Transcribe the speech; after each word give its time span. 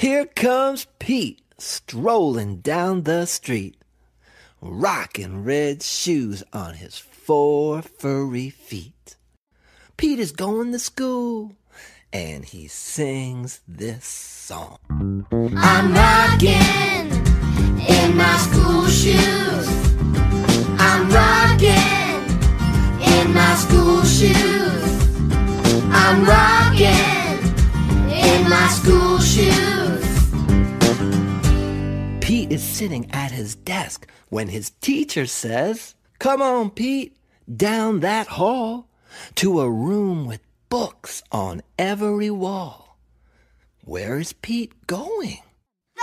Here 0.00 0.24
comes 0.24 0.86
Pete 0.98 1.42
strolling 1.58 2.60
down 2.62 3.02
the 3.02 3.26
street, 3.26 3.76
rocking 4.62 5.44
red 5.44 5.82
shoes 5.82 6.42
on 6.54 6.72
his 6.72 6.96
four 6.96 7.82
furry 7.82 8.48
feet. 8.48 9.16
Pete 9.98 10.18
is 10.18 10.32
going 10.32 10.72
to 10.72 10.78
school 10.78 11.52
and 12.14 12.46
he 12.46 12.66
sings 12.66 13.60
this 13.68 14.06
song. 14.06 14.78
I'm 15.58 15.92
rocking 15.92 17.10
in 17.86 18.16
my 18.16 18.36
school 18.38 18.86
shoes. 18.86 19.68
I'm 20.80 21.10
rocking 21.10 22.24
in 23.04 23.34
my 23.34 23.54
school 23.54 24.02
shoes. 24.04 24.82
I'm 25.92 26.24
rocking 26.24 27.20
in 28.10 28.48
my 28.48 28.66
school 28.68 29.18
shoes. 29.18 29.89
Pete 32.30 32.52
is 32.52 32.62
sitting 32.62 33.10
at 33.10 33.32
his 33.32 33.56
desk 33.56 34.06
when 34.28 34.46
his 34.46 34.70
teacher 34.80 35.26
says, 35.26 35.96
Come 36.20 36.40
on, 36.40 36.70
Pete, 36.70 37.16
down 37.56 37.98
that 38.00 38.28
hall 38.28 38.88
to 39.34 39.60
a 39.60 39.68
room 39.68 40.26
with 40.26 40.40
books 40.68 41.24
on 41.32 41.60
every 41.76 42.30
wall. 42.30 42.96
Where 43.84 44.16
is 44.20 44.32
Pete 44.32 44.86
going? 44.86 45.40
The 45.96 46.02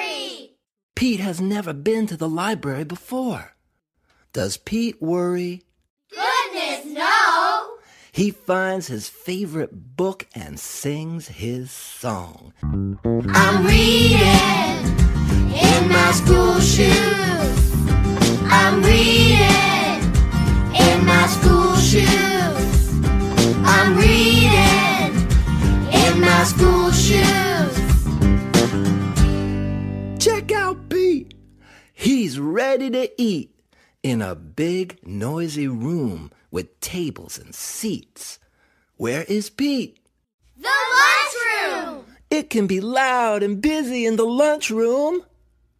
library! 0.00 0.52
Pete 0.96 1.20
has 1.20 1.38
never 1.38 1.74
been 1.74 2.06
to 2.06 2.16
the 2.16 2.26
library 2.26 2.84
before. 2.84 3.56
Does 4.32 4.56
Pete 4.56 5.02
worry? 5.02 5.64
He 8.18 8.32
finds 8.32 8.88
his 8.88 9.08
favorite 9.08 9.96
book 9.96 10.26
and 10.34 10.58
sings 10.58 11.28
his 11.28 11.70
song. 11.70 12.52
I'm 12.64 13.64
reading 13.64 14.18
in 15.54 15.88
my 15.88 16.10
school 16.10 16.58
shoes. 16.58 17.72
I'm 18.50 18.82
reading 18.82 20.02
in 20.74 21.06
my 21.06 21.28
school 21.28 21.76
shoes. 21.76 22.92
I'm 23.64 23.96
reading 23.96 25.14
in 25.92 26.20
my 26.20 26.42
school 26.42 26.90
shoes. 26.90 27.78
Check 30.18 30.50
out 30.50 30.88
Pete. 30.88 31.34
He's 31.92 32.40
ready 32.40 32.90
to 32.90 33.22
eat 33.22 33.57
in 34.08 34.22
a 34.22 34.34
big, 34.34 34.98
noisy 35.06 35.68
room 35.68 36.30
with 36.50 36.80
tables 36.80 37.38
and 37.38 37.54
seats. 37.54 38.38
Where 38.96 39.24
is 39.24 39.50
Pete? 39.50 39.98
The 40.56 40.68
lunchroom! 40.98 42.04
It 42.30 42.48
can 42.48 42.66
be 42.66 42.80
loud 42.80 43.42
and 43.42 43.60
busy 43.60 44.06
in 44.06 44.16
the 44.16 44.24
lunchroom. 44.24 45.24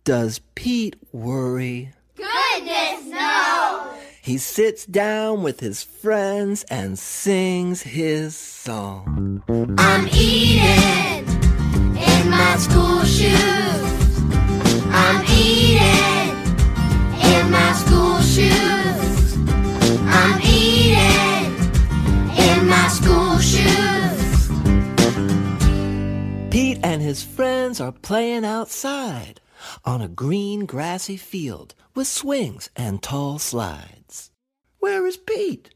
Does 0.04 0.40
Pete 0.54 0.96
worry? 1.12 1.92
Goodness, 2.16 3.06
no! 3.06 3.94
He 4.20 4.36
sits 4.36 4.84
down 4.84 5.42
with 5.42 5.60
his 5.60 5.82
friends 5.82 6.64
and 6.64 6.98
sings 6.98 7.82
his 7.82 8.36
song. 8.36 9.42
I'm 9.78 10.06
eating 10.08 11.26
in 11.96 12.30
my 12.30 12.56
school 12.58 13.04
shoes. 13.04 13.87
Pete 26.50 26.78
and 26.82 27.02
his 27.02 27.22
friends 27.22 27.78
are 27.78 27.92
playing 27.92 28.42
outside 28.42 29.38
on 29.84 30.00
a 30.00 30.08
green 30.08 30.64
grassy 30.64 31.18
field 31.18 31.74
with 31.94 32.06
swings 32.06 32.70
and 32.74 33.02
tall 33.02 33.38
slides. 33.38 34.30
Where 34.78 35.06
is 35.06 35.18
Pete? 35.18 35.68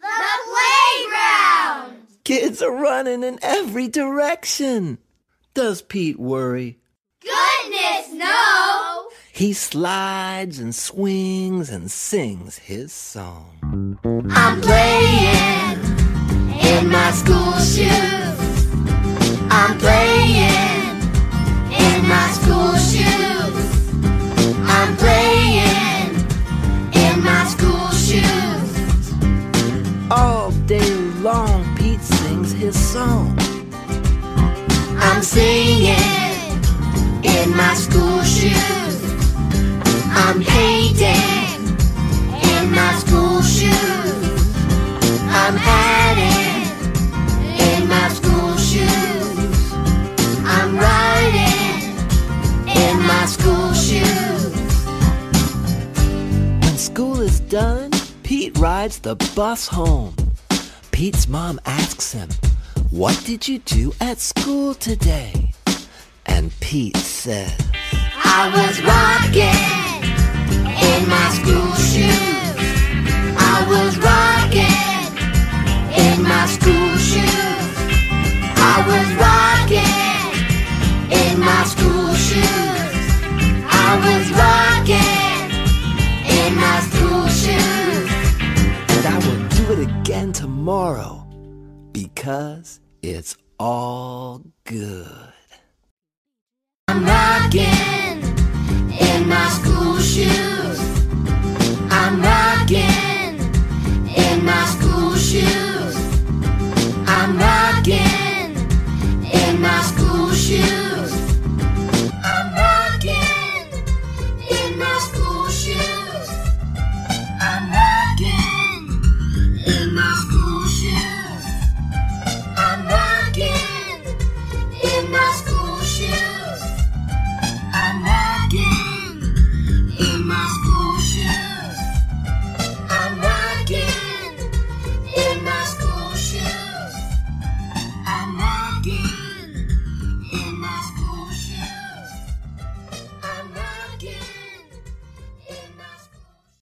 The 0.00 0.06
playground! 0.48 2.06
Kids 2.24 2.62
are 2.62 2.74
running 2.74 3.22
in 3.22 3.38
every 3.42 3.86
direction. 3.86 4.96
Does 5.52 5.82
Pete 5.82 6.18
worry? 6.18 6.78
Goodness, 7.20 8.10
no! 8.14 9.10
He 9.30 9.52
slides 9.52 10.58
and 10.58 10.74
swings 10.74 11.68
and 11.68 11.90
sings 11.90 12.56
his 12.56 12.94
song. 12.94 13.98
I'm 14.30 14.60
playing 14.62 15.80
in 16.64 16.90
my 16.90 17.10
school 17.10 17.52
shoes. 17.58 18.13
I'm 24.86 24.94
playing 24.98 26.14
in 26.92 27.24
my 27.24 27.44
school 27.46 27.88
shoes. 28.06 29.14
All 30.10 30.50
day 30.66 30.94
long, 31.22 31.74
Pete 31.74 32.02
sings 32.02 32.52
his 32.52 32.78
song. 32.92 33.34
I'm 34.98 35.22
singing 35.22 35.96
in 37.22 37.56
my 37.56 37.72
school 37.72 38.22
shoes. 38.24 39.24
I'm 40.12 40.44
painting 40.44 41.43
rides 58.64 59.00
the 59.00 59.14
bus 59.36 59.68
home. 59.68 60.16
Pete's 60.90 61.28
mom 61.28 61.60
asks 61.66 62.12
him, 62.12 62.30
What 62.90 63.14
did 63.26 63.46
you 63.46 63.58
do 63.58 63.92
at 64.00 64.18
school 64.20 64.72
today? 64.72 65.52
And 66.24 66.50
Pete 66.60 66.96
says, 66.96 67.52
I 68.24 68.48
was 68.56 68.80
again 90.24 90.32
tomorrow 90.32 91.26
because 91.92 92.80
it's 93.02 93.36
all 93.58 94.40
good. 94.64 95.23